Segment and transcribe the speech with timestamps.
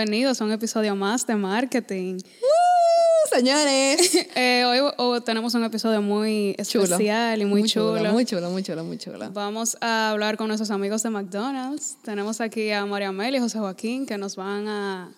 [0.00, 2.14] bienvenidos a un episodio más de marketing.
[2.16, 4.26] Uh, señores.
[4.34, 6.84] Eh, hoy, hoy tenemos un episodio muy Chulo.
[6.84, 8.12] especial y muy, chulo.
[8.12, 9.30] Muy chulo, muy chulo, muy chulo.
[9.30, 11.98] Vamos a hablar con nuestros amigos de McDonald's.
[12.02, 15.12] Tenemos aquí a María Mel y José Joaquín que nos van a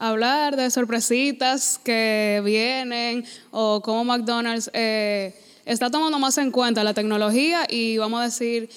[0.00, 6.94] hablar de sorpresitas que vienen o cómo McDonald's eh, está tomando más en cuenta la
[6.94, 8.70] tecnología y vamos a decir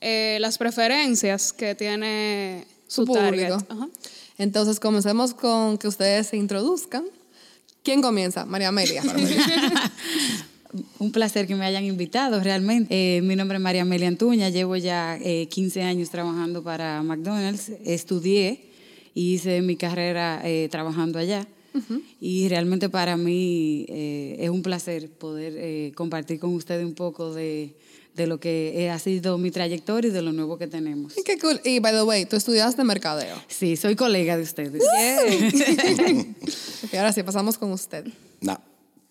[0.00, 3.52] eh, las preferencias que tiene su, Su target.
[3.52, 3.66] público.
[3.68, 3.88] Ajá.
[4.38, 7.04] Entonces, comencemos con que ustedes se introduzcan.
[7.82, 8.44] ¿Quién comienza?
[8.46, 9.02] María Amelia.
[10.98, 13.16] Un placer que me hayan invitado, realmente.
[13.16, 17.72] Eh, mi nombre es María Amelia Antuña, llevo ya eh, 15 años trabajando para McDonald's.
[17.84, 18.60] Estudié
[19.14, 21.46] y hice mi carrera eh, trabajando allá.
[22.20, 27.72] Y realmente para mí eh, es un placer poder compartir con ustedes un poco de,
[28.18, 31.14] de lo que ha sido mi trayectoria y de lo nuevo que tenemos.
[31.24, 31.60] Qué cool.
[31.64, 33.40] Y, by the way, tú estudiaste mercadeo.
[33.46, 34.82] Sí, soy colega de ustedes.
[36.84, 38.06] Ok, ahora sí, pasamos con usted.
[38.40, 38.60] No,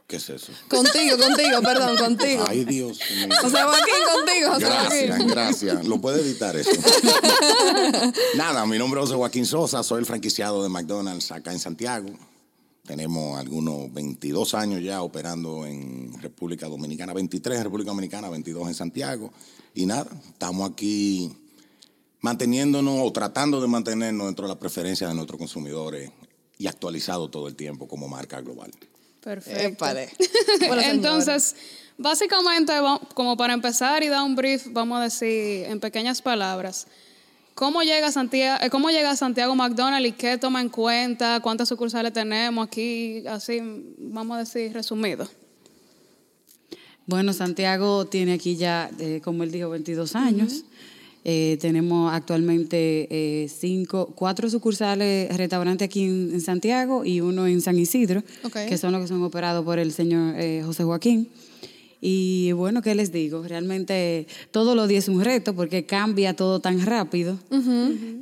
[0.08, 0.52] ¿qué es eso?
[0.68, 2.46] Contigo, contigo, perdón, contigo.
[2.48, 3.28] Ay, Dios mío.
[3.42, 5.28] José Joaquín, contigo, José Gracias, Joaquín.
[5.28, 5.86] gracias.
[5.86, 6.72] Lo puede editar eso.
[8.36, 12.10] Nada, mi nombre es José Joaquín Sosa, soy el franquiciado de McDonald's acá en Santiago.
[12.88, 18.74] Tenemos algunos 22 años ya operando en República Dominicana, 23 en República Dominicana, 22 en
[18.74, 19.34] Santiago.
[19.76, 21.30] Y nada, estamos aquí
[22.22, 26.12] manteniéndonos o tratando de mantenernos dentro de las preferencias de nuestros consumidores
[26.58, 28.72] y actualizado todo el tiempo como marca global.
[29.22, 29.60] Perfecto.
[29.60, 30.10] Épale.
[30.60, 30.90] Bueno, señora.
[30.92, 31.58] Entonces,
[31.98, 32.72] básicamente,
[33.14, 36.88] como para empezar y dar un brief, vamos a decir en pequeñas palabras,
[37.58, 41.40] ¿cómo llega Santiago, cómo llega Santiago McDonald's y qué toma en cuenta?
[41.42, 43.26] ¿Cuántas sucursales tenemos aquí?
[43.28, 43.60] Así,
[43.98, 45.28] vamos a decir resumido.
[47.08, 50.66] Bueno, Santiago tiene aquí ya, eh, como él dijo, 22 años.
[51.30, 57.60] Eh, tenemos actualmente eh, cinco, cuatro sucursales, restaurantes aquí en, en Santiago y uno en
[57.60, 58.24] San Isidro,
[58.54, 61.28] que son los que son operados por el señor eh, José Joaquín.
[62.00, 63.44] Y bueno, ¿qué les digo?
[63.48, 67.40] Realmente todos los días es un reto porque cambia todo tan rápido,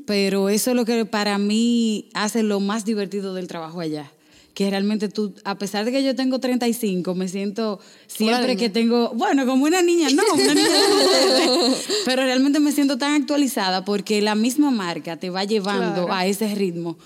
[0.06, 4.12] pero eso es lo que para mí hace lo más divertido del trabajo allá.
[4.54, 9.10] Que realmente tú, a pesar de que yo tengo 35, me siento siempre que tengo,
[9.14, 10.70] bueno, como una niña, no, una niña
[12.06, 16.14] pero realmente me siento tan actualizada porque la misma marca te va llevando Claro.
[16.14, 16.98] a ese ritmo.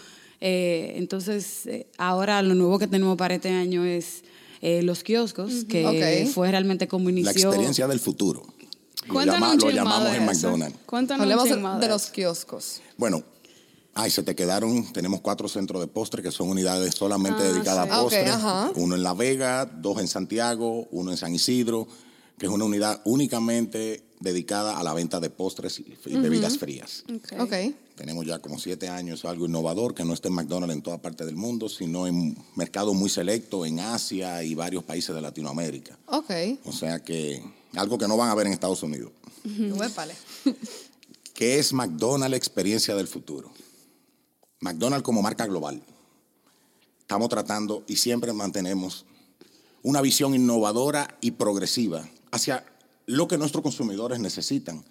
[0.41, 4.23] Eh, entonces, eh, ahora lo nuevo que tenemos para este año es
[4.61, 7.31] eh, los kioscos, que fue realmente como inició.
[7.33, 8.45] La experiencia del futuro.
[9.07, 10.25] Lo, llama- llamamos de en.
[10.25, 10.77] McDonald's.
[10.85, 12.81] Cuéntanos Hablemos de, los kioscos.
[12.97, 13.23] Bueno,
[13.95, 14.91] ay, se te quedaron.
[14.93, 17.91] Tenemos cuatro centros de postre que son unidades solamente Ah, dedicadas sí.
[17.93, 18.21] a postre.
[18.21, 18.71] Ok, ajá.
[18.75, 21.87] Uno en La Vega, dos en Santiago, uno en San Isidro,
[22.37, 27.03] que es una unidad únicamente dedicada a la venta de postres y, bebidas frías.
[27.15, 27.41] Ok.
[27.41, 27.53] Ok.
[27.99, 31.25] Tenemos ya como siete años algo innovador que no está en McDonald's en toda parte
[31.25, 35.99] del mundo, sino en mercados muy selectos en Asia y varios países de Latinoamérica.
[36.05, 36.31] Ok.
[36.63, 37.43] O sea que
[37.75, 39.11] algo que no van a ver en Estados Unidos.
[41.33, 43.51] ¿Qué es McDonald's experiencia del futuro?
[44.61, 45.83] McDonald's como marca global.
[47.01, 49.05] Estamos tratando y siempre mantenemos
[49.83, 52.65] una visión innovadora y progresiva hacia
[53.07, 54.85] lo que nuestros consumidores necesitan.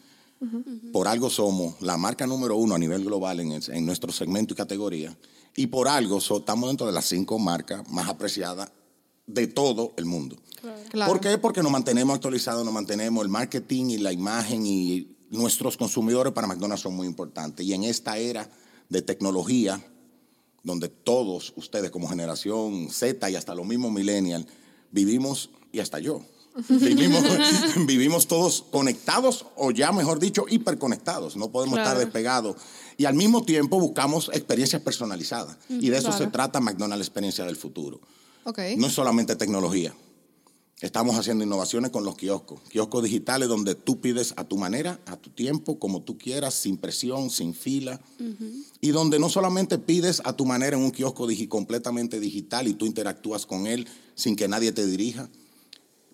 [0.92, 5.16] Por algo somos la marca número uno a nivel global en, nuestro segmento y categoría.
[5.56, 8.70] Y por algo so- estamos dentro de las cinco marcas más apreciadas
[9.26, 10.36] de todo el mundo.
[10.90, 11.12] Claro.
[11.12, 11.38] ¿Por qué?
[11.38, 16.46] Porque nos mantenemos actualizados, nos mantenemos el marketing y la imagen y nuestros consumidores para
[16.46, 17.66] McDonald's son muy importantes.
[17.66, 18.48] Y en esta era
[18.88, 19.80] de tecnología,
[20.62, 24.46] donde todos ustedes como generación Z y hasta los mismos millennials
[24.90, 26.22] vivimos, y hasta yo,
[26.68, 27.22] vivimos,
[27.86, 31.36] vivimos todos conectados o ya mejor dicho, hiperconectados.
[31.36, 32.00] No podemos estar Claro.
[32.00, 32.56] despegados.
[32.96, 35.56] Y al mismo tiempo buscamos experiencias personalizadas.
[35.68, 36.24] Y de eso claro.
[36.24, 38.00] se trata McDonald's Experiencia del Futuro.
[38.44, 38.58] Ok.
[38.76, 39.94] No es solamente tecnología.
[40.80, 42.60] Estamos haciendo innovaciones con los kioscos.
[42.68, 46.76] Kioscos digitales donde tú pides a tu manera, a tu tiempo, como tú quieras, sin
[46.76, 48.00] presión, sin fila.
[48.80, 52.74] Y donde no solamente pides a tu manera en un kiosco digi- completamente digital y
[52.74, 55.28] tú interactúas con él sin que nadie te dirija.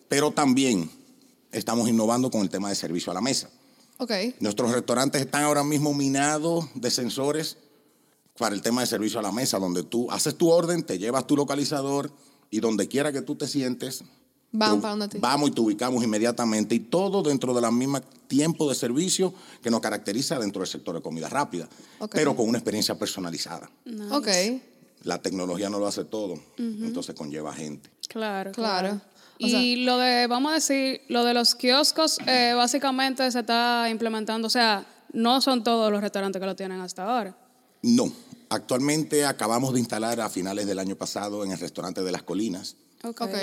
[0.08, 0.90] Pero también
[1.52, 3.48] estamos innovando con el tema de servicio a la mesa.
[3.98, 4.10] Ok.
[4.40, 7.56] Nuestros restaurantes están ahora mismo minados de sensores
[8.38, 11.26] para el tema de servicio a la mesa, donde tú haces tu orden, te llevas
[11.26, 12.10] tu localizador
[12.50, 14.04] y donde quiera que tú te sientes,
[14.56, 19.34] Van vamos y te ubicamos inmediatamente y todo dentro de la misma tiempo de servicio
[19.60, 21.68] que nos caracteriza dentro del sector de comida rápida,
[22.12, 23.68] pero con una experiencia personalizada.
[24.12, 24.28] Ok.
[25.02, 27.90] La tecnología no lo hace todo, entonces conlleva gente.
[28.08, 28.90] Claro, Claro.
[28.90, 29.00] claro.
[29.42, 33.40] O sea- y lo de, vamos a decir, lo de los kioscos, eh, básicamente se
[33.40, 37.36] está implementando, o sea, no son todos los restaurantes que lo tienen hasta ahora.
[37.82, 38.10] No,
[38.54, 42.76] Actualmente acabamos de instalar a finales del año pasado en el restaurante de las Colinas.
[43.04, 43.20] Ok.
[43.20, 43.34] Ok.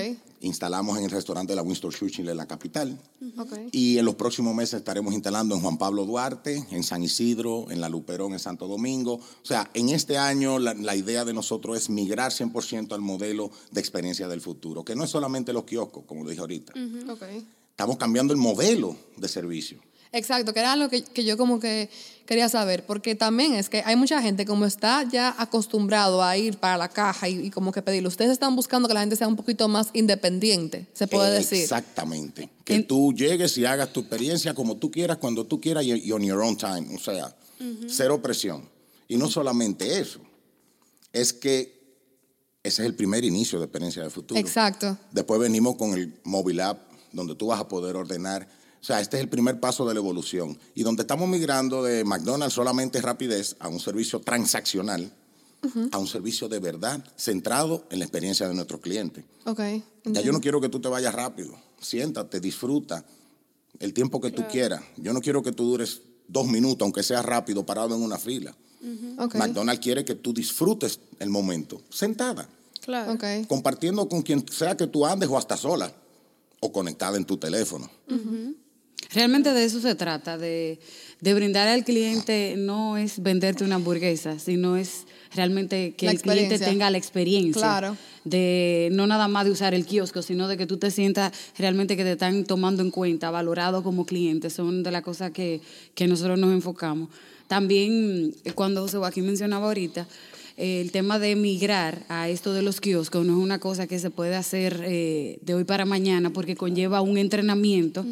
[0.42, 3.00] Instalamos en el restaurante de la Winston Churchill en la capital.
[3.38, 3.54] Ok.
[3.72, 7.80] Y en los próximos meses estaremos instalando en Juan Pablo Duarte, en San Isidro, en
[7.80, 9.14] La Luperón, en Santo Domingo.
[9.16, 13.52] O sea, en este año la, la idea de nosotros es migrar 100% al modelo
[13.72, 16.74] de experiencia del futuro, que no es solamente los kioscos, como lo dije ahorita.
[17.70, 19.80] Estamos cambiando el modelo de servicio.
[20.14, 21.90] Exacto, que era algo que, que yo como que
[22.26, 26.58] quería saber, porque también es que hay mucha gente como está ya acostumbrado a ir
[26.58, 28.10] para la caja y, y como que pedirlo.
[28.10, 31.62] Ustedes están buscando que la gente sea un poquito más independiente, se puede decir.
[31.62, 32.50] Exactamente.
[32.64, 36.12] Que tú llegues y hagas tu experiencia como tú quieras, cuando tú quieras y, y
[36.12, 36.88] on your own time.
[36.96, 37.36] O sea,
[37.88, 38.70] cero presión.
[39.08, 40.22] Y no solamente eso,
[41.12, 41.82] es que
[42.64, 44.40] ese es el primer inicio de experiencia de futuro.
[44.40, 44.98] Exacto.
[45.12, 48.48] Después venimos con el mobile app, donde tú vas a poder ordenar.
[48.82, 50.58] O sea, este es el primer paso de la evolución.
[50.74, 55.14] Y donde estamos migrando de McDonald's solamente rapidez a un servicio transaccional,
[55.92, 59.24] a un servicio de verdad centrado en la experiencia de nuestro cliente.
[59.46, 59.60] Ok.
[60.06, 61.56] Ya yo no quiero que tú te vayas rápido.
[61.80, 63.06] Siéntate, disfruta
[63.80, 64.82] el tiempo que tú quieras.
[64.98, 68.56] Yo no quiero que tú dures dos minutos, aunque sea rápido, parado en una fila.
[69.20, 69.36] Ok.
[69.36, 72.50] McDonald's quiere que tú disfrutes el momento, sentada,
[72.84, 73.14] Claro.
[73.14, 73.24] Ok.
[73.48, 75.94] compartiendo con quien sea que tú andes o hasta sola
[76.62, 77.88] o conectada en tu teléfono.
[79.14, 80.80] Realmente de eso se trata, de,
[81.20, 85.06] de brindar al cliente no es venderte una hamburguesa, sino es
[85.36, 87.62] realmente que el cliente tenga la experiencia.
[87.62, 87.98] Claro.
[88.24, 91.98] De no nada más de usar el kiosco, sino de que tú te sientas realmente
[91.98, 94.50] que te están tomando en cuenta, valorado como cliente.
[94.50, 95.62] Son de las cosas que,
[95.96, 97.10] que nosotros nos enfocamos.
[97.48, 100.08] También, eh, cuando José Joaquín mencionaba ahorita,
[100.58, 104.10] el tema de migrar a esto de los kioscos no es una cosa que se
[104.10, 108.06] puede hacer eh, de hoy para mañana porque conlleva un entrenamiento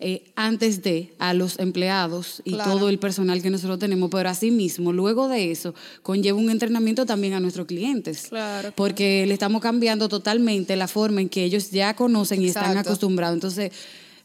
[0.00, 2.72] eh, antes de a los empleados y Claro.
[2.72, 7.34] todo el personal que nosotros tenemos, pero asimismo, luego de eso, conlleva un entrenamiento también
[7.34, 8.26] a nuestros clientes.
[8.28, 8.72] Claro.
[8.74, 13.34] Porque le estamos cambiando totalmente la forma en que ellos ya conocen y están acostumbrados.
[13.36, 13.70] Entonces,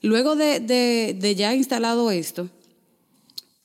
[0.02, 2.50] luego de, de- de ya instalado esto,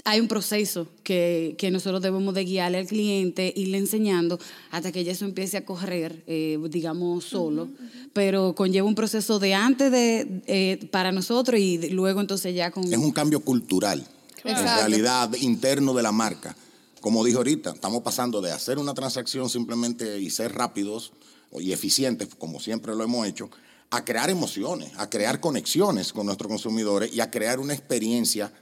[0.05, 4.39] hay un proceso que, que nosotros debemos de guiarle al cliente, irle enseñando
[4.71, 7.69] hasta que ya eso empiece a correr, eh, digamos, solo.
[8.13, 12.71] Pero conlleva un proceso de antes de eh, para nosotros y de- luego entonces ya
[12.73, 12.85] con...
[12.93, 14.05] Es un cambio cultural,
[14.45, 14.81] en Exacto.
[14.81, 16.57] realidad interno de la marca.
[17.01, 21.13] Como dije ahorita, estamos pasando de hacer una transacción simplemente y ser rápidos
[21.61, 23.51] y eficientes, como siempre lo hemos hecho,
[23.91, 28.53] a crear emociones, a crear conexiones con nuestros consumidores y a crear una experiencia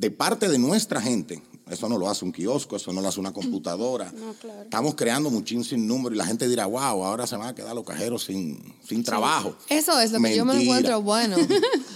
[0.00, 1.42] de parte de nuestra gente.
[1.68, 4.12] Eso no lo hace un kiosco, eso no lo hace una computadora.
[4.64, 7.84] Estamos creando muchísimo número y la gente dirá, wow, ahora se van a quedar los
[7.84, 9.54] cajeros sin, sin trabajo.
[9.68, 11.36] Eso es lo que yo me encuentro bueno.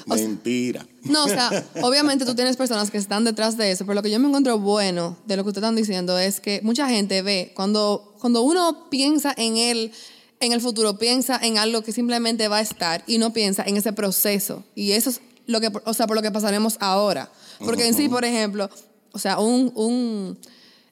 [0.06, 0.86] O sea, Mentira.
[1.04, 4.10] No, o sea, obviamente tú tienes personas que están detrás de eso, pero lo que
[4.10, 7.52] yo me encuentro bueno de lo que ustedes están diciendo es que mucha gente ve,
[7.56, 9.92] cuando, cuando uno piensa en el,
[10.40, 13.78] en el futuro, piensa en algo que simplemente va a estar y no piensa en
[13.78, 14.62] ese proceso.
[14.74, 17.30] Y eso es lo que, o sea, por lo que pasaremos ahora.
[17.64, 18.68] Porque en sí, por ejemplo,
[19.12, 20.38] o sea, un, un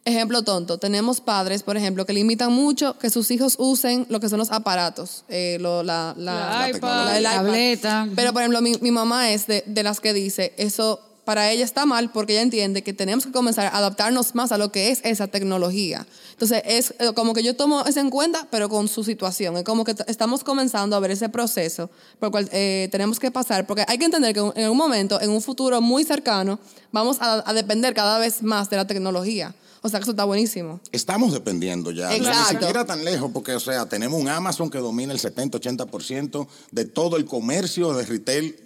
[0.05, 4.29] ejemplo tonto, tenemos padres, por ejemplo, que limitan mucho que sus hijos usen lo que
[4.29, 7.21] son los aparatos, eh, lo- la, la, La iPad.
[7.21, 7.35] la-.
[7.37, 8.09] Tableta.
[8.17, 11.65] Pero, por ejemplo, mi, mi mamá es de, de las que dice, eso para ella
[11.65, 14.91] está mal porque ella entiende que tenemos que comenzar a adaptarnos más a lo que
[14.91, 16.07] es esa tecnología.
[16.33, 19.57] Entonces, es eh, como que yo tomo eso en cuenta, pero con su situación.
[19.57, 23.31] Es como que estamos comenzando a ver ese proceso por el cual eh, tenemos que
[23.31, 26.59] pasar, porque hay que entender que en un momento, en un futuro muy cercano,
[26.91, 29.55] vamos a, a depender cada vez más de la tecnología.
[29.85, 30.81] O sea, que eso está buenísimo.
[30.93, 32.15] Estamos dependiendo ya.
[32.15, 32.53] Exacto.
[32.53, 36.85] Ni siquiera tan lejos, porque, o sea, tenemos un Amazon que domina el 70-80% de
[36.85, 38.57] todo el comercio de retail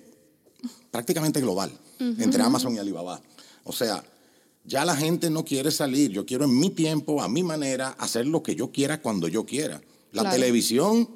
[0.91, 3.21] prácticamente global, entre Amazon y Alibaba.
[3.65, 4.03] O sea,
[4.65, 6.11] ya la gente no quiere salir.
[6.11, 9.45] Yo quiero en mi tiempo, a mi manera, hacer lo que yo quiera cuando yo
[9.47, 9.81] quiera.
[10.13, 10.37] La Claro.
[10.37, 11.09] televisión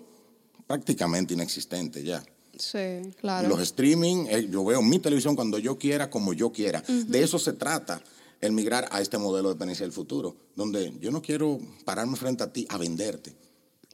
[0.66, 2.25] prácticamente inexistente ya.
[2.56, 2.78] Sí.
[3.20, 3.49] Claro.
[3.49, 6.82] Los streaming, eh, yo veo mi televisión cuando yo quiera, como yo quiera.
[7.06, 8.02] De eso se trata
[8.40, 12.42] el migrar a este modelo de dependencia del futuro, donde yo no quiero pararme frente
[12.44, 13.34] a ti a venderte.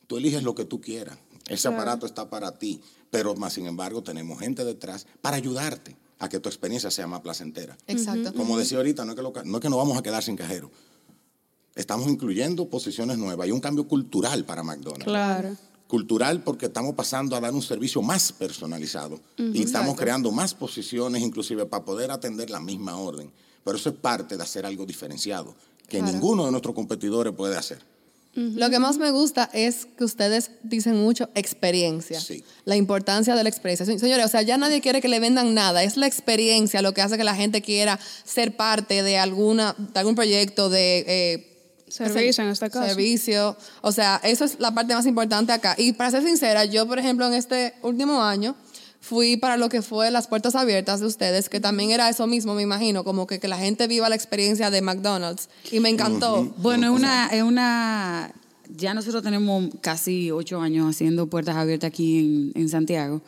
[0.07, 1.17] Tú eliges lo que tú quieras.
[1.49, 6.29] Ese aparato está para ti, pero más sin embargo tenemos gente detrás para ayudarte a
[6.29, 7.77] que tu experiencia sea más placentera.
[7.87, 8.33] Exacto.
[8.35, 10.37] Como decía ahorita, no es, que lo no es que nos vamos a quedar sin
[10.37, 10.71] cajero.
[11.75, 15.57] Estamos incluyendo posiciones nuevas y un cambio cultural para McDonald's Claro.
[15.89, 19.97] cultural porque estamos pasando a dar un servicio más personalizado y estamos Exacto.
[19.97, 23.31] creando más posiciones inclusive para poder atender la misma orden.
[23.63, 25.55] Pero eso es parte de hacer algo diferenciado
[25.87, 26.13] que Claro.
[26.15, 27.83] ninguno de nuestros competidores puede hacer.
[28.37, 32.21] Lo que más me gusta es que ustedes dicen mucho experiencia.
[32.21, 32.45] Sí.
[32.67, 33.87] La importancia de la experiencia.
[33.87, 35.83] Se- Señores, o sea, ya nadie quiere que le vendan nada.
[35.83, 39.99] Es la experiencia lo que hace que la gente quiera ser parte de, alguna, de
[40.01, 41.53] algún proyecto, de eh,
[41.89, 42.87] Servicio en este caso.
[42.87, 43.57] Servicio.
[43.81, 45.75] O sea, eso es la parte más importante acá.
[45.79, 48.55] Y para ser sincera, yo, por ejemplo, en este último año
[49.01, 52.55] fui para lo que fue las puertas abiertas de ustedes, que también era eso mismo,
[52.55, 55.49] me imagino, como que, que la gente viva la experiencia de McDonald's.
[55.71, 56.45] Y me encantó.
[56.59, 58.33] Bueno, es una, es una.
[58.69, 63.23] Ya nosotros tenemos casi ocho años haciendo puertas abiertas aquí en, en Santiago.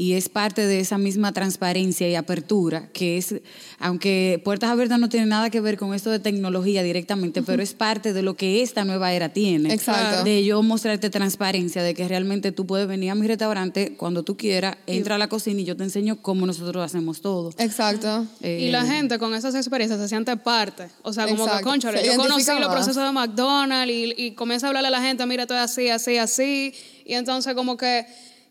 [0.00, 3.34] Y es parte de esa misma transparencia y apertura, que es,
[3.80, 7.74] aunque Puertas Abiertas no tiene nada que ver con esto de tecnología directamente, pero es
[7.74, 9.74] parte de lo que esta nueva era tiene.
[9.74, 10.22] Exacto.
[10.22, 14.36] De yo mostrarte transparencia, de que realmente tú puedes venir a mi restaurante cuando tú
[14.36, 17.50] quieras, entra a la cocina y yo te enseño cómo nosotros hacemos todo.
[17.58, 18.24] Exacto.
[18.40, 20.84] Y la Eh, gente con esas experiencias se siente parte.
[21.02, 21.58] O sea, como Exacto.
[21.58, 22.76] que, conchale, Se yo conocí identifica los más.
[22.76, 25.88] procesos de McDonald's y, y comienza a hablarle a la gente, mira, esto es así,
[25.88, 26.72] así, así.
[27.04, 28.06] Y entonces como que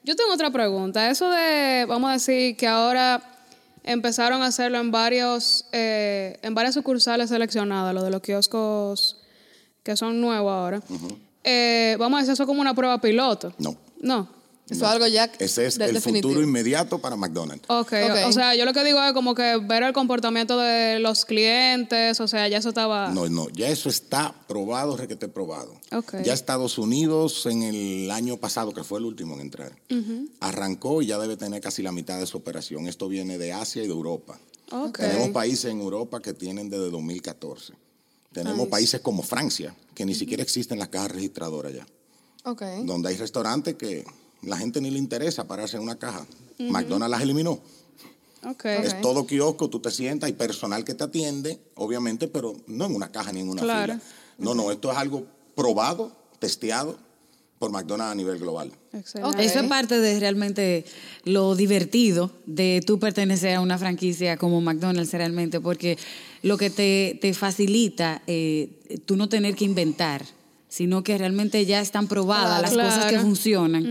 [0.08, 1.10] yo tengo otra pregunta.
[1.12, 3.22] Eso de, vamos a decir, que ahora
[3.84, 9.18] empezaron a hacerlo en varios, eh, en varias sucursales seleccionadas, lo de los kioscos
[9.84, 10.82] que son nuevos ahora.
[11.44, 13.54] Eh, vamos a decir eso como una prueba piloto.
[13.58, 13.76] No.
[14.00, 14.30] No.
[14.70, 16.30] Eso es algo ya Ese es de- el definitivo.
[16.30, 17.64] futuro inmediato para McDonald's.
[17.70, 18.18] Ok, Ok.
[18.28, 22.20] o sea, yo lo que digo es como que ver el comportamiento de los clientes,
[22.20, 23.10] o sea, ya eso estaba...
[23.12, 25.74] No, no, ya eso está probado, requete probado.
[25.94, 26.16] Ok.
[26.24, 29.72] Ya Estados Unidos en el año pasado, que fue el último en entrar,
[30.40, 32.88] arrancó y ya debe tener casi la mitad de su operación.
[32.88, 34.40] Esto viene de Asia y de Europa.
[34.72, 35.00] Ok.
[35.00, 37.74] Tenemos países en Europa que tienen desde 2014.
[38.34, 41.88] Tenemos países como Francia, que ni siquiera existen las cajas registradoras ya.
[42.44, 42.62] Ok.
[42.84, 44.06] Donde hay restaurantes que
[44.42, 46.26] la gente ni le interesa pararse en una caja.
[46.60, 47.60] McDonald's las eliminó.
[48.64, 52.96] Es todo kiosco, tú te sientas, hay personal que te atiende, obviamente, pero no en
[52.96, 53.94] una caja ni en una Claro.
[53.94, 54.04] fila.
[54.38, 55.26] No, no, esto es algo
[55.56, 56.98] probado, testeado
[57.60, 58.72] por McDonald's a nivel global.
[58.94, 59.36] Excelente.
[59.38, 59.44] Ok.
[59.44, 60.86] Eso es parte de realmente
[61.26, 65.98] lo divertido de tú pertenecer a una franquicia como McDonald's realmente, porque
[66.44, 68.70] lo que te, te facilita eh,
[69.06, 70.24] tú no tener que inventar,
[70.78, 72.90] sino que realmente ya están probadas las Claro.
[72.90, 73.84] cosas que funcionan.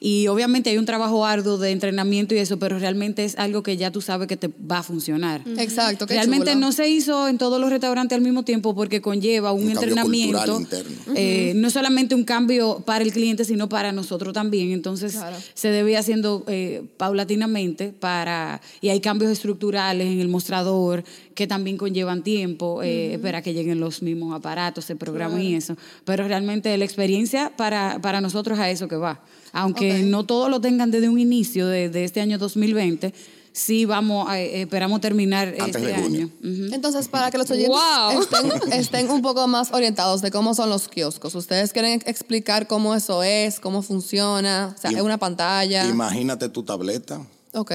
[0.00, 3.76] Y obviamente hay un trabajo arduo de entrenamiento y eso, pero realmente es algo que
[3.76, 5.42] ya tú sabes que te va a funcionar.
[5.58, 6.06] Exacto.
[6.06, 6.60] qué Realmente chulo.
[6.66, 10.90] no se hizo en todos los restaurantes al mismo tiempo porque conlleva un, entrenamiento, interno.
[11.14, 14.72] eh, no solamente un cambio para el cliente, sino para nosotros también.
[14.72, 15.36] Entonces Claro.
[15.54, 21.46] se debe ir haciendo eh, paulatinamente para y hay cambios estructurales en el mostrador que
[21.46, 25.76] también conllevan tiempo, eh, espera que lleguen los mismos aparatos, se programen y eso.
[26.04, 29.20] Pero realmente la experiencia para, para nosotros a eso que va.
[29.52, 30.06] Aunque Ok.
[30.06, 33.12] no todos lo tengan desde un inicio de, de este año 2020,
[33.52, 36.30] sí vamos, a- eh, esperamos terminar Antes este de junio.
[36.42, 36.64] año.
[36.66, 36.74] Ujú.
[36.74, 38.22] Entonces, para que los oyentes Wow.
[38.22, 42.94] estén, estén un poco más orientados de cómo son los kioscos, ¿ustedes quieren explicar cómo
[42.94, 44.72] eso es, cómo funciona?
[44.74, 45.86] O sea, Im- es una pantalla.
[45.86, 47.20] Imagínate tu tableta,
[47.52, 47.72] ok.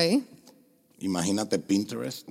[0.99, 2.27] imagínate Pinterest,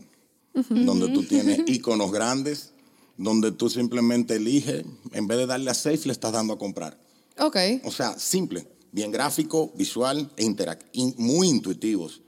[0.68, 2.72] donde tú tienes iconos grandes,
[3.16, 6.98] donde tú simplemente eliges, en vez de darle a safe, le estás dando a comprar.
[7.38, 7.56] Ok.
[7.84, 12.22] O sea, simple, bien gráfico, visual e interac- in- muy intuitivos.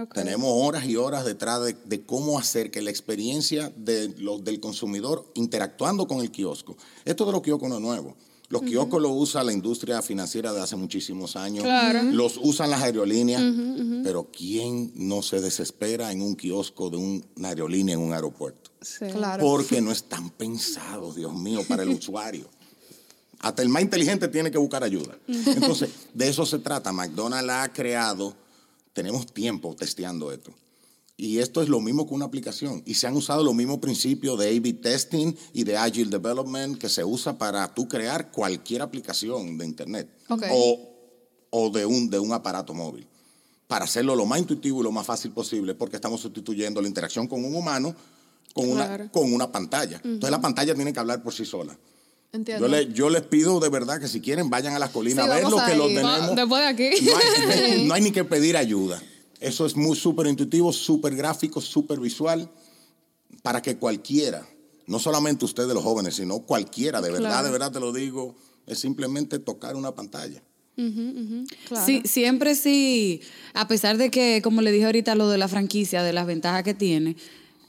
[0.00, 0.12] Ok.
[0.14, 4.58] Tenemos horas y horas detrás de, de cómo hacer que la experiencia de los del
[4.60, 6.76] consumidor interactuando con el kiosco.
[7.04, 8.16] Esto de los kioscos no es nuevo.
[8.50, 11.64] Los kioscos los usa la industria financiera de hace muchísimos años.
[11.64, 12.02] Claro.
[12.12, 13.42] Los usan las aerolíneas.
[14.04, 18.70] Pero ¿quién no se desespera en un kiosco de un- una aerolínea en un aeropuerto?
[18.84, 19.06] Sí.
[19.12, 19.42] Claro.
[19.44, 22.48] Porque no están pensados, Dios mío, para el usuario.
[23.40, 25.18] Hasta el más inteligente tiene que buscar ayuda.
[25.28, 26.92] Entonces, de eso se trata.
[26.92, 28.34] McDonald's ha creado,
[28.92, 30.52] tenemos tiempo testeando esto.
[31.16, 32.82] Y esto es lo mismo que una aplicación.
[32.86, 36.88] Y se han usado los mismos principios de A-B testing y de Agile Development que
[36.88, 40.44] se usa para tú crear cualquier aplicación de Internet Ok.
[40.50, 40.90] o,
[41.50, 43.06] o de, un, de un aparato móvil.
[43.68, 47.28] Para hacerlo lo más intuitivo y lo más fácil posible, porque estamos sustituyendo la interacción
[47.28, 47.94] con un humano
[48.54, 49.02] con, Claro.
[49.04, 50.00] una, con una pantalla.
[50.02, 51.76] Entonces la pantalla tiene que hablar por sí sola.
[52.32, 52.66] Entiendo.
[52.66, 55.30] Yo, le- yo les pido de verdad que si quieren vayan a las colinas Sí,
[55.30, 55.98] a ver lo que a lo ir.
[56.04, 56.36] Va- tenemos.
[56.36, 57.04] Después de aquí.
[57.04, 59.02] No hay, no hay ni que pedir ayuda.
[59.40, 62.48] Eso es muy súper intuitivo, súper gráfico, súper visual,
[63.42, 64.48] para que cualquiera,
[64.86, 67.46] no solamente ustedes los jóvenes, sino cualquiera, de verdad, Claro.
[67.46, 68.34] de verdad te lo digo,
[68.66, 70.42] es simplemente tocar una pantalla.
[71.68, 71.86] Claro.
[71.86, 73.20] Sí, siempre sí,
[73.52, 76.62] a pesar de que, como le dije ahorita, lo de la franquicia, de las ventajas
[76.64, 77.16] que tiene,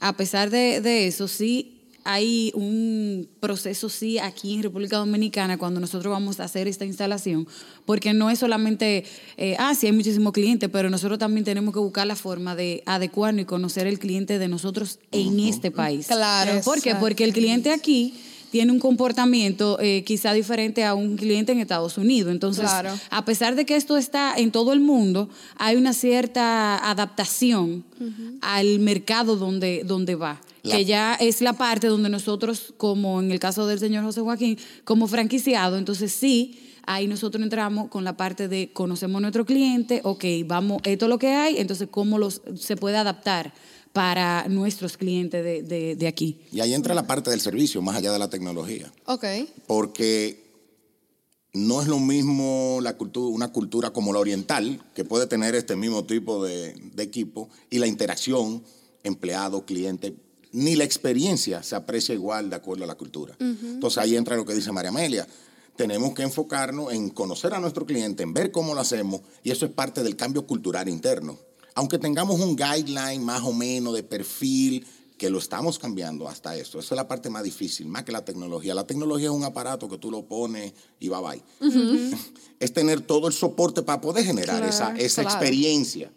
[0.00, 1.76] a pesar de, de eso, sí
[2.06, 7.48] hay un proceso, sí, aquí en República Dominicana, cuando nosotros vamos a hacer esta instalación,
[7.84, 9.04] porque no es solamente,
[9.36, 12.84] eh, ah, sí, hay muchísimos clientes, pero nosotros también tenemos que buscar la forma de
[12.86, 16.06] adecuarnos y conocer el cliente de nosotros en este país.
[16.06, 16.60] Claro.
[16.64, 16.94] ¿Por qué?
[16.94, 18.14] Porque el cliente aquí
[18.56, 22.32] tiene un comportamiento eh, quizá diferente a un cliente en Estados Unidos.
[22.32, 22.90] Entonces, Claro.
[23.10, 27.84] a pesar de que esto está en todo el mundo, hay una cierta adaptación
[28.40, 30.40] al mercado donde, donde va.
[30.62, 34.22] La- Que ya es la parte donde nosotros, como en el caso del señor José
[34.22, 39.44] Joaquín, como franquiciado, entonces sí, ahí nosotros entramos con la parte de conocemos a nuestro
[39.44, 43.52] cliente, ok, vamos, esto es lo que hay, entonces cómo los, se puede adaptar
[43.96, 46.42] para nuestros clientes de, de- de aquí.
[46.52, 48.92] Y ahí entra la parte del servicio, más allá de la tecnología.
[49.06, 49.24] Ok.
[49.66, 50.44] Porque
[51.54, 55.76] no es lo mismo la cultura, una cultura como la oriental, que puede tener este
[55.76, 58.62] mismo tipo de, de equipo, y la interacción
[59.02, 60.14] empleado-cliente,
[60.52, 63.34] ni la experiencia se aprecia igual de acuerdo a la cultura.
[63.40, 65.26] Entonces ahí entra lo que dice María Amelia.
[65.74, 69.64] Tenemos que enfocarnos en conocer a nuestro cliente, en ver cómo lo hacemos, y eso
[69.64, 71.38] es parte del cambio cultural interno.
[71.76, 74.84] Aunque tengamos un guideline más o menos de perfil,
[75.16, 76.78] que lo estamos cambiando hasta eso.
[76.78, 78.74] Esa es la parte más difícil, más que la tecnología.
[78.74, 81.42] La tecnología es un aparato que tú lo pones y va bye.
[82.60, 85.38] es tener todo el soporte para poder generar Claro, esa, esa claro.
[85.38, 86.12] experiencia.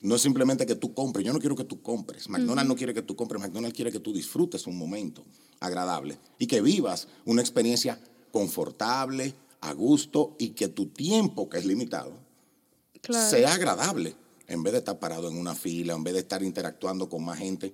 [0.00, 1.24] No es simplemente que tú compres.
[1.24, 2.28] Yo no quiero que tú compres.
[2.28, 3.40] McDonald's no quiere que tú compres.
[3.40, 5.24] McDonald's quiere que tú disfrutes un momento
[5.60, 7.98] agradable y que vivas una experiencia
[8.32, 12.12] confortable, a gusto y que tu tiempo, que es limitado,
[13.00, 13.30] Claro.
[13.30, 14.14] sea agradable.
[14.48, 17.38] En vez de estar parado en una fila, en vez de estar interactuando con más
[17.38, 17.72] gente,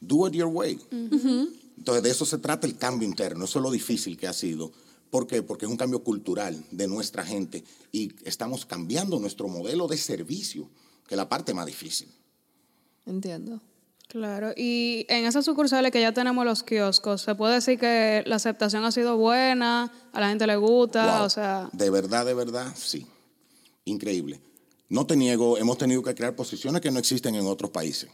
[0.00, 0.78] do it your way.
[0.90, 3.44] Entonces, de eso se trata el cambio interno.
[3.44, 4.72] Eso es lo difícil que ha sido.
[5.10, 5.42] ¿Por qué?
[5.42, 10.68] Porque es un cambio cultural de nuestra gente y estamos cambiando nuestro modelo de servicio,
[11.08, 12.08] que es la parte más difícil.
[13.06, 13.60] Entiendo.
[14.08, 18.36] Claro, y en esas sucursales que ya tenemos los kioscos, ¿se puede decir que la
[18.36, 19.92] aceptación ha sido buena?
[20.12, 21.18] ¿A la gente le gusta?
[21.18, 21.26] Wow.
[21.26, 23.06] O sea, De verdad, de verdad, sí.
[23.84, 24.40] Increíble.
[24.90, 28.10] No te niego, hemos tenido que crear posiciones que no existen en otros países.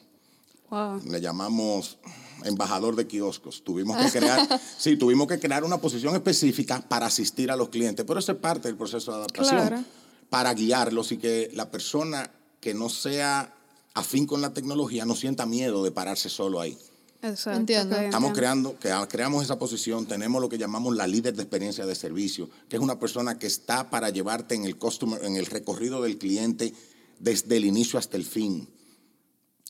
[0.70, 1.00] wow.
[1.04, 1.98] le llamamos
[2.44, 3.64] embajador de kioscos.
[3.64, 8.04] Tuvimos que crear, sí, tuvimos que crear una posición específica para asistir a los clientes,
[8.06, 9.84] pero eso es parte del proceso de adaptación, Claro.
[10.30, 13.54] para guiarlos y que la persona que no sea
[13.94, 16.76] afín con la tecnología no sienta miedo de pararse solo ahí.
[17.22, 17.58] Exacto.
[17.58, 17.96] Entiendo.
[17.96, 21.94] Estamos creando, que creamos esa posición, tenemos lo que llamamos la líder de experiencia de
[21.94, 26.02] servicio, que es una persona que está para llevarte en el customer, en el recorrido
[26.02, 26.72] del cliente
[27.18, 28.68] desde el inicio hasta el fin.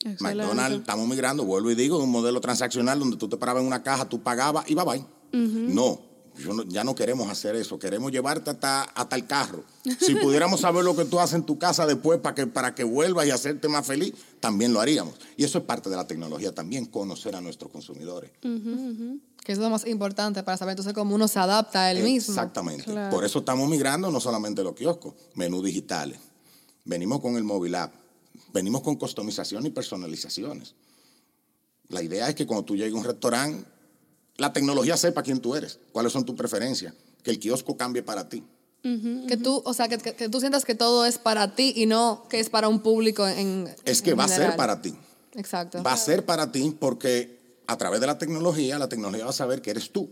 [0.05, 0.45] Excelente.
[0.45, 3.67] McDonald's, estamos migrando, vuelvo y digo, de un modelo transaccional donde tú te parabas en
[3.67, 5.05] una caja, tú pagabas y bye bye.
[5.33, 6.01] No,
[6.39, 9.65] yo no- ya no queremos hacer eso, queremos llevarte hasta, hasta el carro.
[10.01, 12.85] Si pudiéramos saber lo que tú haces en tu casa después para que, para que
[12.85, 15.15] vuelvas y hacerte más feliz, también lo haríamos.
[15.37, 18.31] Y eso es parte de la tecnología también, conocer a nuestros consumidores.
[18.43, 22.03] Que eso es lo más importante para saber entonces cómo uno se adapta a él
[22.03, 22.35] mismo.
[22.35, 22.85] Exactamente.
[22.85, 23.15] Claro.
[23.15, 26.19] Por eso estamos migrando no solamente los kioscos, menús digitales.
[26.85, 27.95] Venimos con el móvil app,
[28.53, 30.75] venimos con customización y personalizaciones.
[31.89, 33.65] La idea es que cuando tú llegues a un restaurante,
[34.39, 38.29] la tecnología sepa quién tú eres, cuáles son tus preferencias, que el kiosco cambie para
[38.29, 38.43] ti.
[38.83, 41.87] Que tú, o sea, que, que- que tú sientas que todo es para ti y
[41.87, 44.95] no que es para un público en Es que en va a ser para ti.
[45.35, 45.83] Exacto.
[45.83, 49.35] Va a ser para ti porque a través de la tecnología, la tecnología va a
[49.35, 50.09] saber que eres tú.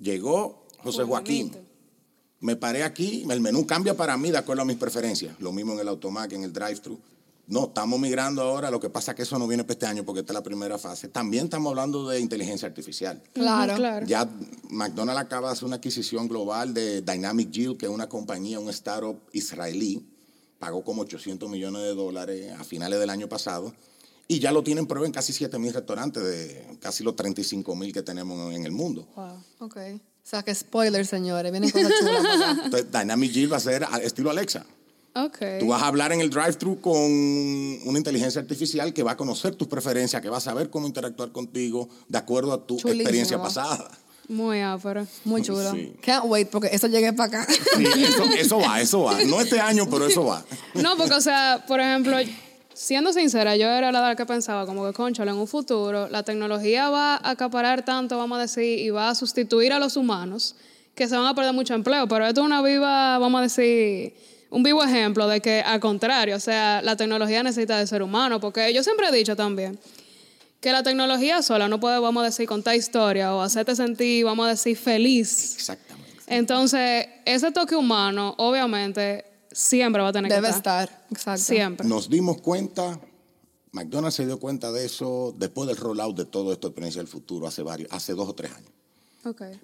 [0.00, 1.52] Llegó José Joaquín.
[2.40, 5.36] Me paré aquí, el menú cambia para mí de acuerdo a mis preferencias.
[5.38, 6.98] Lo mismo en el automac, en el drive-thru.
[7.46, 8.70] No, estamos migrando ahora.
[8.70, 10.42] Lo que pasa es que eso no viene para este año porque esta es la
[10.42, 11.08] primera fase.
[11.08, 13.22] También estamos hablando de inteligencia artificial.
[13.32, 13.74] Claro.
[13.74, 14.06] Claro.
[14.06, 14.28] Ya
[14.70, 18.70] McDonald's acaba de hacer una adquisición global de Dynamic Yield, que es una compañía, un
[18.70, 20.06] startup israelí.
[20.58, 23.74] Pagó como 800 millones de dólares a finales del año pasado.
[24.28, 27.92] Y ya lo tienen prueba en casi 7 mil restaurantes de casi los 35 mil
[27.92, 29.06] que tenemos en el mundo.
[29.16, 29.42] Wow.
[29.58, 29.76] Ok.
[29.76, 31.50] O sea, que spoiler, señores.
[31.50, 32.58] Vienen cosas chulas.
[32.64, 34.64] Entonces, Dynamic Yield va a ser estilo Alexa.
[35.60, 39.54] Tú vas a hablar en el drive-thru con una inteligencia artificial que va a conocer
[39.54, 43.02] tus preferencias, que va a saber cómo interactuar contigo de acuerdo a tu Chulísimo.
[43.02, 43.90] experiencia pasada.
[44.28, 45.06] Muy ápero.
[45.24, 45.72] Muy chulo.
[45.72, 45.92] Sí.
[46.00, 47.52] Can't wait porque eso llegue para acá.
[47.52, 49.22] Sí, eso, eso va, eso va.
[49.24, 50.42] No este año, pero eso va.
[50.74, 52.16] No, porque, o sea, por ejemplo,
[52.72, 56.88] siendo sincera, yo era la que pensaba, como que, concho, en un futuro, la tecnología
[56.88, 60.56] va a acaparar tanto, vamos a decir, y va a sustituir a los humanos,
[60.94, 62.08] que se van a perder mucho empleo.
[62.08, 64.14] Pero esto es una viva, vamos a decir,
[64.52, 68.38] un vivo ejemplo de que, al contrario, o sea, la tecnología necesita de ser humano,
[68.38, 69.78] porque yo siempre he dicho también
[70.60, 74.46] que la tecnología sola no puede, vamos a decir, contar historia o hacerte sentir, vamos
[74.46, 75.54] a decir, feliz.
[75.56, 76.20] Exactamente.
[76.26, 80.84] Entonces, ese toque humano, obviamente, siempre va a tener Debe que estar.
[80.84, 81.06] estar.
[81.10, 81.42] Exacto.
[81.42, 81.88] Siempre.
[81.88, 83.00] Nos dimos cuenta,
[83.72, 87.08] McDonald's se dio cuenta de eso después del rollout de todo esto de experiencia del
[87.08, 88.70] futuro hace varios, hace dos o tres años.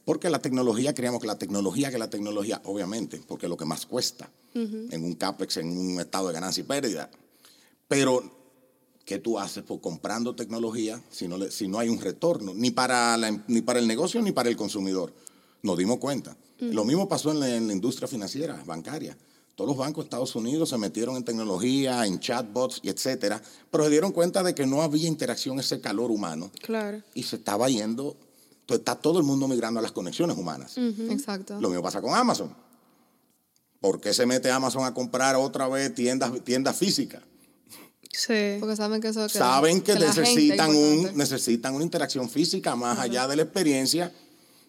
[0.04, 3.64] Porque la tecnología, creíamos que la tecnología, que la tecnología, obviamente, porque es lo que
[3.64, 7.10] más cuesta en un CAPEX, en un estado de ganancia y pérdida.
[7.86, 8.22] Pero
[9.04, 9.62] ¿qué tú haces?
[9.66, 13.62] Pues comprando tecnología si no, le- si no hay un retorno, ni para, la- ni
[13.62, 15.12] para el negocio ni para el consumidor.
[15.62, 16.36] Nos dimos cuenta.
[16.60, 19.16] Lo mismo pasó en la, en la industria financiera, bancaria.
[19.54, 23.40] Todos los bancos de Estados Unidos se metieron en tecnología, en chatbots y etcétera,
[23.70, 27.02] pero se dieron cuenta de que no había interacción, ese calor humano, Claro.
[27.14, 28.16] y se estaba yendo,
[28.68, 30.76] entonces está todo el mundo migrando a las conexiones humanas.
[30.76, 31.58] Exacto.
[31.58, 32.54] Lo mismo pasa con Amazon.
[33.80, 37.22] ¿Por qué se mete Amazon a comprar otra vez tiendas, tiendas físicas?
[38.12, 38.58] Sí.
[38.60, 42.98] Porque saben que eso que Saben que, es necesitan, un, necesitan una interacción física más
[42.98, 44.12] allá de la experiencia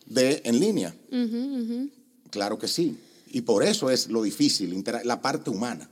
[0.06, 0.96] de en línea.
[2.30, 2.98] Claro que sí.
[3.28, 5.90] Y por eso es lo difícil, la parte humana,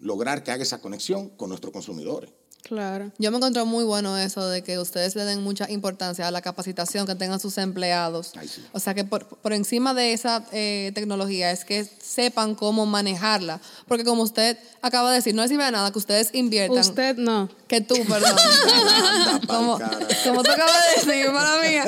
[0.00, 2.30] lograr que haga esa conexión con nuestros consumidores.
[2.64, 3.10] Claro.
[3.18, 6.40] Yo me encontré muy bueno eso de que ustedes le den mucha importancia a la
[6.40, 8.32] capacitación que tengan sus empleados.
[8.36, 8.64] Ay, sí.
[8.72, 13.60] O sea, que por, por encima de esa eh, tecnología es que sepan cómo manejarla.
[13.86, 16.78] Porque como usted acaba de decir, no sirve de nada que ustedes inviertan.
[16.78, 17.50] Usted no.
[17.68, 18.34] Que tú, perdón.
[19.46, 19.78] Como,
[20.24, 20.74] como tú acabas
[21.04, 21.84] de decir, para mía,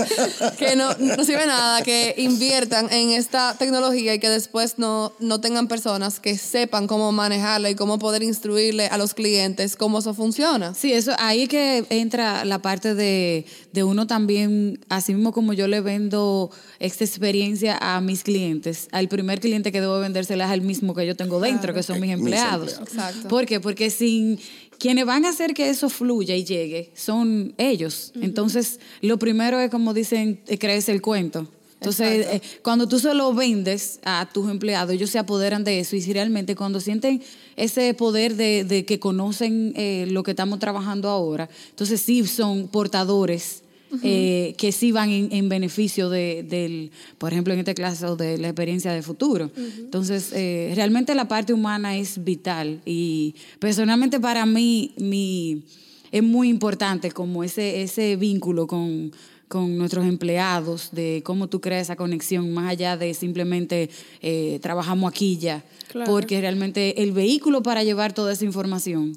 [0.58, 5.40] que no, no sirve nada que inviertan en esta tecnología y que después no, no
[5.40, 10.14] tengan personas que sepan cómo manejarla y cómo poder instruirle a los clientes cómo eso
[10.14, 10.65] funciona.
[10.74, 15.52] Sí, eso ahí es que entra la parte de, de uno también, así mismo como
[15.52, 20.50] yo le vendo esta experiencia a mis clientes, al primer cliente que debo vendérsela es
[20.50, 22.78] al mismo que yo tengo dentro, que son mis Mis empleados.
[22.78, 22.94] empleados.
[22.94, 23.28] Exacto.
[23.28, 23.60] ¿Por qué?
[23.60, 24.38] Porque sin
[24.78, 28.12] quienes van a hacer que eso fluya y llegue son ellos.
[28.20, 31.48] Entonces, lo primero es como dicen, crees el cuento.
[31.80, 35.94] Entonces, eh, cuando tú se lo vendes a tus empleados, ellos se apoderan de eso
[35.94, 37.22] y si realmente cuando sienten
[37.54, 42.68] ese poder de, de que conocen eh, lo que estamos trabajando ahora, entonces sí son
[42.68, 43.62] portadores
[44.02, 48.36] eh, que sí van en, en beneficio de, del, por ejemplo, en este caso, de
[48.36, 49.50] la experiencia de futuro.
[49.78, 55.62] Entonces, eh, realmente la parte humana es vital y personalmente para mí, mi,
[56.10, 59.12] es muy importante como ese, ese vínculo con,
[59.48, 65.10] con nuestros empleados, de cómo tú creas esa conexión, más allá de simplemente eh, trabajamos
[65.10, 65.64] aquí ya.
[65.88, 66.10] Claro.
[66.10, 69.16] Porque realmente el vehículo para llevar toda esa información,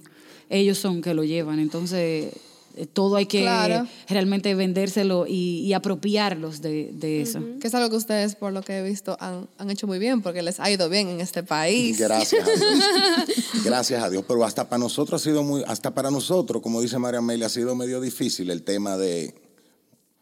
[0.50, 1.60] ellos son que lo llevan.
[1.60, 2.32] Entonces,
[2.76, 3.88] eh, todo hay que Claro.
[4.08, 7.42] realmente vendérselo y, y apropiarlos de, de eso.
[7.60, 10.22] Que es algo que ustedes, por lo que he visto, han, han hecho muy bien
[10.22, 11.98] porque les ha ido bien en este país.
[12.00, 12.84] Gracias a Dios.
[13.65, 14.24] Gracias a Dios.
[14.28, 17.50] Pero hasta para nosotros ha sido muy, hasta para nosotros, como dice María Amelia, ha
[17.50, 19.34] sido medio difícil el tema de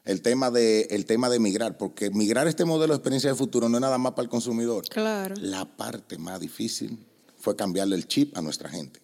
[0.08, 3.70] el tema de el tema de migrar, porque migrar este modelo de experiencia de futuro
[3.70, 4.88] no es nada más para el consumidor.
[4.88, 5.36] Claro.
[5.40, 6.98] La parte más difícil
[7.38, 9.02] fue cambiarle el chip a nuestra gente,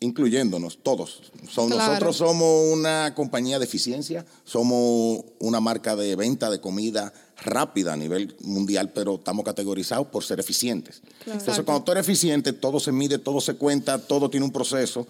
[0.00, 1.30] incluyéndonos todos.
[1.54, 1.68] Claro.
[1.68, 7.96] Nosotros somos una compañía de eficiencia, somos una marca de venta de comida rápida a
[7.96, 11.02] nivel mundial, pero estamos categorizados por ser eficientes.
[11.26, 15.06] Entonces, cuando tú eres eficiente, todo se mide, todo se cuenta, todo tiene un proceso.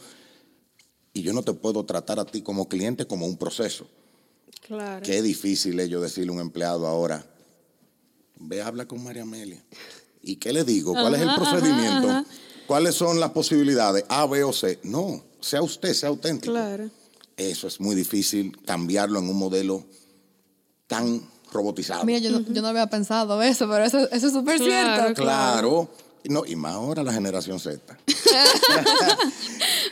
[1.13, 3.87] Y yo no te puedo tratar a ti como cliente como un proceso.
[4.61, 5.03] Claro.
[5.05, 7.25] Qué difícil es yo decirle a un empleado ahora,
[8.37, 9.63] ve, habla con María Amelia.
[10.23, 10.93] ¿Y qué le digo?
[10.93, 12.25] ¿Cuál es el procedimiento?
[12.67, 14.05] ¿Cuáles son las posibilidades?
[14.09, 14.79] A, B o C.
[14.85, 16.53] No, sea usted, sea auténtico.
[16.53, 16.89] Claro.
[17.37, 19.85] Eso es muy difícil cambiarlo en un modelo
[20.87, 21.21] tan
[21.53, 22.05] robotizado.
[22.05, 25.23] Mira, yo, no, yo no había pensado eso, pero eso, eso es súper Claro, cierto.
[25.23, 25.91] claro.
[26.27, 27.99] No, y más ahora la generación Z.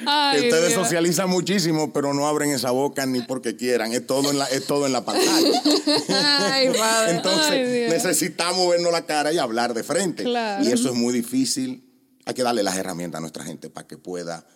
[0.06, 3.92] Ay, ustedes socializan muchísimo, pero no abren esa boca ni porque quieran.
[3.92, 5.62] Es todo en la, es todo en la pantalla.
[6.08, 6.72] Ay.
[7.08, 10.24] Entonces Ay, necesitamos vernos la cara y hablar de frente.
[10.24, 10.64] Claro.
[10.64, 11.86] Y eso es muy difícil.
[12.24, 14.46] Hay que darle las herramientas a nuestra gente para que pueda,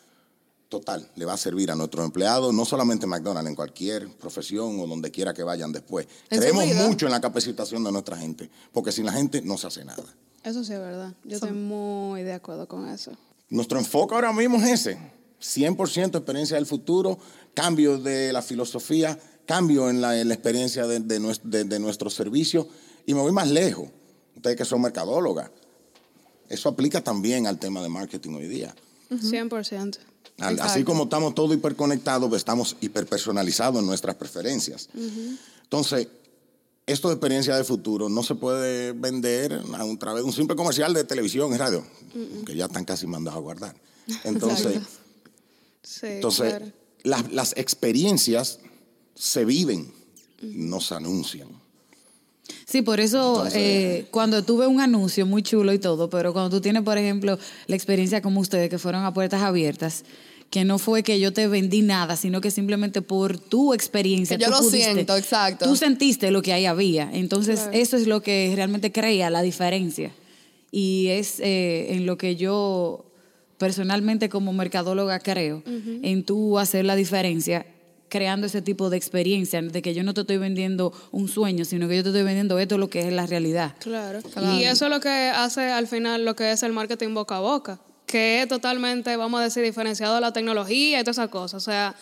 [0.70, 4.80] total, le va a servir a nuestros empleados, no solamente en McDonald's, en cualquier profesión
[4.80, 6.06] o donde quiera que vayan después.
[6.30, 9.84] Creemos mucho en la capacitación de nuestra gente, porque sin la gente no se hace
[9.84, 10.04] nada.
[10.46, 11.12] Eso sí es verdad.
[11.24, 13.12] Yo estoy muy de acuerdo con eso.
[13.50, 14.98] Nuestro enfoque ahora mismo es ese.
[15.42, 17.18] 100% experiencia del futuro,
[17.52, 22.08] cambio de la filosofía, cambio en la, en la experiencia de, de, de- de nuestro
[22.10, 22.68] servicio.
[23.06, 23.88] Y me voy más lejos.
[24.36, 25.50] Ustedes que son mercadólogas.
[26.48, 28.74] Eso aplica también al tema de marketing hoy día.
[29.10, 29.98] 100%.
[30.38, 30.62] Al- Exacto.
[30.62, 34.88] así como estamos todos hiperconectados, estamos hiperpersonalizados en nuestras preferencias.
[35.64, 36.06] Entonces,
[36.86, 40.94] esto de experiencia de futuro no se puede vender a través de un simple comercial
[40.94, 41.84] de televisión y radio,
[42.44, 43.76] que ya están casi mandados a guardar.
[44.24, 44.80] Entonces.
[45.82, 46.66] Sí, entonces claro.
[47.04, 48.60] las, las experiencias
[49.14, 49.92] se viven,
[50.42, 51.48] no se anuncian.
[52.64, 56.50] Sí, por eso Entonces- eh, cuando tuve un anuncio muy chulo y todo, pero cuando
[56.50, 60.04] tú tienes, por ejemplo, la experiencia como ustedes, que fueron a puertas abiertas,
[60.50, 64.36] que no fue que yo te vendí nada, sino que simplemente por tu experiencia.
[64.38, 65.64] Que yo tú lo pudiste- siento, exacto.
[65.66, 67.10] Tú sentiste lo que ahí había.
[67.12, 70.12] Entonces, eso es lo que realmente crea la diferencia.
[70.70, 73.04] Y es eh, en lo que yo
[73.58, 77.66] personalmente como mercadóloga creo en tú hacer la diferencia
[78.08, 81.88] creando ese tipo de experiencia, de que yo no te estoy vendiendo un sueño, sino
[81.88, 83.74] que yo te estoy vendiendo esto lo que es la realidad.
[83.80, 84.20] Claro.
[84.56, 87.40] Y eso es lo que hace al final lo que es el marketing boca a
[87.40, 91.62] boca, que es totalmente, vamos a decir, diferenciado de la tecnología y todas esas cosas.
[91.62, 91.94] O sea,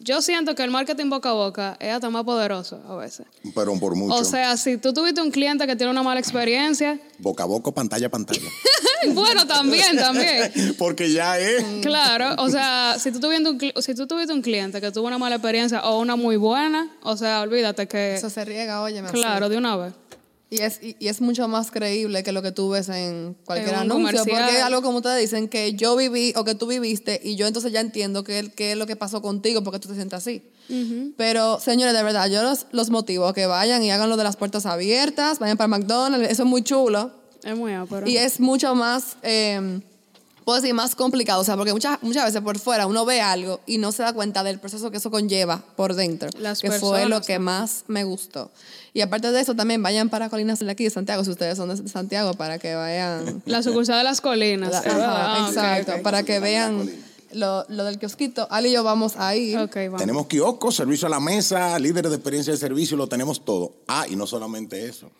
[0.00, 3.26] yo siento que el marketing boca a boca es hasta más poderoso a veces.
[3.54, 4.14] Pero por mucho.
[4.14, 7.72] O sea, si tú tuviste un cliente que tiene una mala experiencia, boca a boca,
[7.72, 8.48] pantalla a pantalla.
[9.14, 10.52] bueno, también, también.
[10.78, 11.64] Porque ya es.
[11.82, 15.18] Claro, o sea, si tú, tuviste un, si tú tuviste un cliente que tuvo una
[15.18, 18.14] mala experiencia o una muy buena, o sea, olvídate que...
[18.14, 19.94] Eso se riega, oye, Claro, de una vez.
[20.50, 23.74] Y es, y, y es mucho más creíble que lo que tú ves en cualquier
[23.74, 23.96] En anuncio.
[24.18, 24.26] comercial.
[24.44, 27.46] Porque es algo como ustedes dicen, que yo viví o que tú viviste y yo
[27.46, 30.42] entonces ya entiendo qué, qué es lo que pasó contigo porque tú te sientes así.
[31.16, 34.24] Pero, señores, de verdad, yo los, los motivo a que vayan y hagan lo de
[34.24, 37.10] las puertas abiertas, vayan para McDonald's, eso es muy chulo.
[37.42, 38.06] Es muy ápero.
[38.08, 39.80] Y es mucho más, eh,
[40.48, 41.42] puedo decir, más complicado.
[41.42, 44.14] O sea, porque muchas, muchas veces por fuera uno ve algo y no se da
[44.14, 46.30] cuenta del proceso que eso conlleva por dentro.
[46.38, 48.50] Las que fue lo que más me gustó.
[48.94, 51.68] Y aparte de eso, también vayan para Colinas de aquí de Santiago, si ustedes son
[51.68, 53.42] de Santiago, para que vayan.
[53.44, 54.70] La sucursal de las colinas.
[54.70, 56.90] La- ajá, Ah, exacto, para que vean
[57.32, 58.48] lo, lo del kiosquito.
[58.50, 59.58] Ali y yo vamos a ir.
[59.58, 60.00] Ok, vamos.
[60.00, 63.74] Tenemos kioscos, servicio a la mesa, líderes de experiencia de servicio, lo tenemos todo.
[63.86, 65.10] Ah, y no solamente eso,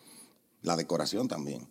[0.62, 1.68] la decoración también.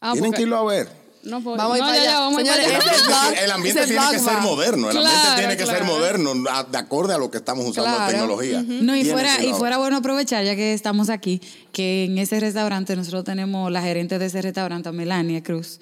[0.00, 1.02] Ah, Tienen porque- que irlo a ver.
[1.24, 2.18] No, pues, Vamos a ir no, para ya, allá.
[2.20, 3.30] vamos Señores, para allá.
[3.30, 6.64] blog- el ambiente tiene que ser moderno, el ambiente Claro, tiene que ser moderno, a-
[6.64, 8.10] de acorde a lo que estamos usando Claro.
[8.10, 8.62] tecnología.
[8.66, 11.40] No, y fuera, que y fuera bueno aprovechar, ya que estamos aquí,
[11.72, 15.78] que en ese restaurante nosotros tenemos la gerente de ese restaurante, Melania Cruz.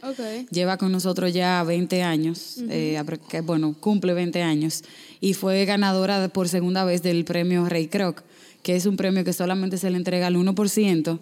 [0.50, 3.00] Lleva con nosotros ya 20 años, eh,
[3.30, 4.82] que, bueno, cumple 20 años,
[5.22, 8.22] y fue ganadora por segunda vez del premio Rey Kroc,
[8.62, 11.18] que es un premio que solamente se le entrega al 1%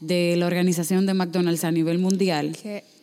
[0.00, 2.56] de la organización de McDonald's a nivel mundial.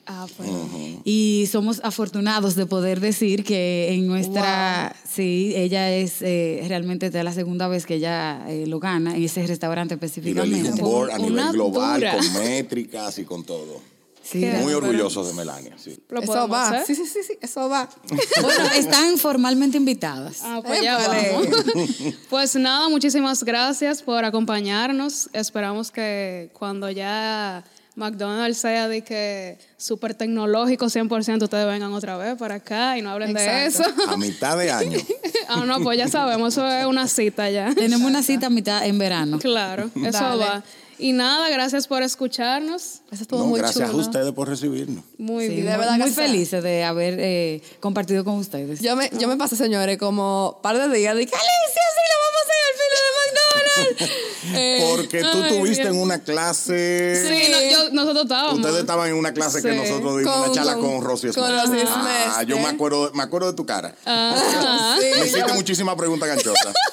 [0.10, 1.02] Qué ápero.
[1.06, 7.24] Y somos afortunados de poder decir que en nuestra, sí, ella es eh, realmente de
[7.24, 10.72] la segunda vez que ella eh, lo gana en ese restaurante Y específicamente.
[10.72, 12.18] un board a Una nivel global, dura.
[12.18, 13.82] con métricas y con todo.
[14.22, 15.98] Sí, Muy pero- orgullosos de Melania, sí.
[16.10, 16.70] ¿Lo Eso va.
[16.70, 16.86] hacer?
[16.86, 17.90] Sí, sí, sí, sí, eso va.
[18.42, 20.42] Bueno, están formalmente invitadas.
[20.44, 21.32] Ah, pues ya Épale.
[21.34, 21.96] vamos.
[22.30, 25.30] Pues nada, muchísimas gracias por acompañarnos.
[25.34, 27.64] Esperamos que cuando ya
[28.00, 33.12] McDonald's sea de que súper tecnológico 100%, ustedes vengan otra vez para acá y no
[33.12, 33.84] hablen de eso.
[34.08, 34.98] A mitad de año.
[35.50, 37.76] ah, no, pues ya sabemos, eso es una cita ya.
[37.76, 39.38] Tenemos una cita a mitad en verano.
[39.40, 40.46] Claro, eso Dale.
[40.46, 40.64] va.
[41.00, 42.38] Y nada, gracias por escucos.
[42.40, 44.04] Eso estuvo No, muy gracias chulo.
[44.04, 45.04] a ustedes por recibirnos.
[45.18, 45.66] Muy Sí, bien.
[45.66, 48.82] de muy, verdad que muy felices de haber eh, compartido con ustedes.
[48.82, 51.16] Yo me, yo me pasé, señores, como un par de días.
[51.16, 54.14] Dije, Alicia, sí, lo vamos a hacer al filo de McDonald's.
[54.54, 55.96] Eh, Porque tú ay, tuviste Dios.
[55.96, 57.16] en una clase.
[57.28, 58.60] Sí, no, yo- nosotros estábamos.
[58.60, 61.46] Ustedes estaban en una clase que nosotros dimos Con- una charla con- con Rosy con
[61.66, 61.82] Smith.
[61.84, 62.68] Rosy Ah, yo me ¿eh?
[62.68, 63.96] acuerdo, me acuerdo de tu cara.
[64.04, 66.74] Sí, me hiciste yo, muchísimas preguntas ganchosas.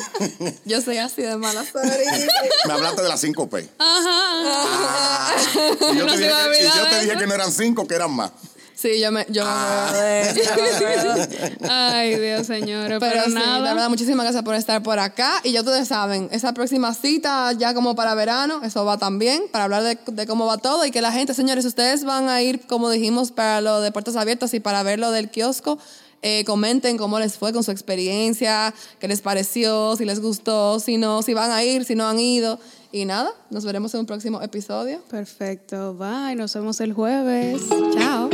[0.64, 1.88] yo soy así de mala, sorry.
[2.66, 3.68] me hablaste de las 5 P.
[3.78, 5.34] Ajá.
[5.92, 7.34] Y yo, No te se dije, va a que, y yo te dije que no
[7.34, 8.30] eran 5, que eran más.
[8.74, 10.22] Sí, yo me, yo me Ah.
[10.34, 11.14] yo
[11.64, 11.68] me.
[11.70, 12.98] Ay, Dios, señores.
[13.00, 13.56] Pero, Pero, sí, nada.
[13.68, 15.40] de verdad, muchísimas gracias por estar por acá.
[15.44, 19.64] Y ya ustedes saben, esa próxima cita, ya como para verano, eso va también, para
[19.64, 20.84] hablar de, de cómo va todo.
[20.84, 24.14] Y que la gente, señores, ustedes van a ir, como dijimos, para lo de puertas
[24.14, 25.78] abiertas y para ver lo del kiosco.
[26.26, 30.96] Eh, comenten cómo les fue con su experiencia, qué les pareció, si les gustó, si
[30.98, 32.58] no, si van a ir, si no han ido.
[32.90, 35.00] Y nada, nos veremos en un próximo episodio.
[35.08, 35.94] Perfecto.
[35.94, 36.34] Bye.
[36.34, 37.62] Nos vemos el jueves.
[37.96, 38.28] Chao.